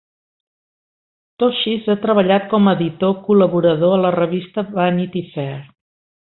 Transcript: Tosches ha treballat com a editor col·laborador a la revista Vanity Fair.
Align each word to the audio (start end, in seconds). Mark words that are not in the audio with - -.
Tosches 1.43 1.89
ha 1.93 1.95
treballat 2.05 2.47
com 2.55 2.71
a 2.71 2.73
editor 2.79 3.13
col·laborador 3.29 3.95
a 3.99 4.01
la 4.07 4.13
revista 4.17 4.65
Vanity 4.79 5.25
Fair. 5.37 5.55